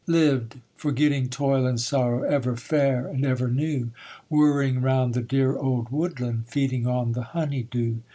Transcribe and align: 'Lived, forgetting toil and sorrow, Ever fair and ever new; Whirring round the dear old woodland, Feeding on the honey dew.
'Lived, 0.07 0.55
forgetting 0.77 1.29
toil 1.29 1.67
and 1.67 1.79
sorrow, 1.79 2.23
Ever 2.23 2.55
fair 2.55 3.05
and 3.05 3.23
ever 3.23 3.47
new; 3.51 3.91
Whirring 4.29 4.81
round 4.81 5.13
the 5.13 5.21
dear 5.21 5.55
old 5.55 5.89
woodland, 5.91 6.45
Feeding 6.47 6.87
on 6.87 7.11
the 7.11 7.21
honey 7.37 7.67
dew. 7.69 8.01